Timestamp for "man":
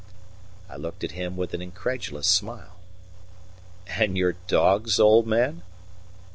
5.27-5.61